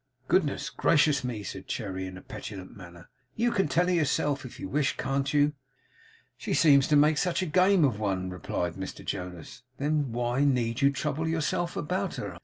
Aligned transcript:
'Good 0.27 0.49
gracious 0.77 1.23
me!' 1.23 1.43
said 1.43 1.67
Cherry, 1.67 2.07
in 2.07 2.17
a 2.17 2.23
petulant 2.23 2.75
manner. 2.75 3.07
'You 3.35 3.51
can 3.51 3.67
tell 3.67 3.85
her 3.85 3.93
yourself, 3.93 4.45
if 4.45 4.59
you 4.59 4.67
wish, 4.67 4.97
can't 4.97 5.31
you?' 5.31 5.53
'She 6.37 6.55
seems 6.55 6.87
to 6.87 6.95
make 6.95 7.19
such 7.19 7.51
game 7.51 7.85
of 7.85 7.99
one,' 7.99 8.31
replied 8.31 8.73
Mr 8.73 9.05
Jonas. 9.05 9.61
'Then 9.77 10.11
why 10.11 10.43
need 10.43 10.81
you 10.81 10.89
trouble 10.89 11.27
yourself 11.27 11.77
about 11.77 12.15
her? 12.15 12.39